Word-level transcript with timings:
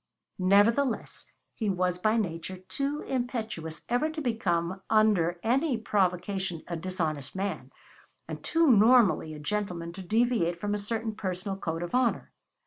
Nevertheless, 0.39 1.27
he 1.53 1.69
was 1.69 1.99
by 1.99 2.17
nature 2.17 2.57
too 2.57 3.01
impetuous 3.01 3.85
ever 3.87 4.09
to 4.09 4.19
become 4.19 4.81
under 4.89 5.39
any 5.43 5.77
provocation 5.77 6.63
a 6.67 6.75
dishonest 6.75 7.35
man, 7.35 7.71
and 8.27 8.43
too 8.43 8.65
normally 8.65 9.35
a 9.35 9.39
gentleman 9.39 9.93
to 9.93 10.01
deviate 10.01 10.59
from 10.59 10.73
a 10.73 10.79
certain 10.79 11.13
personal 11.13 11.55
code 11.55 11.83
of 11.83 11.93
honor. 11.93 12.31